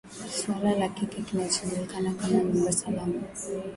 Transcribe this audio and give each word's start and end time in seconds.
suala 0.37 0.75
la 0.75 0.87
kile 0.89 1.21
kinachojulikana 1.23 2.13
kama 2.13 2.39
nyumba 2.43 2.71
salama 2.71 3.21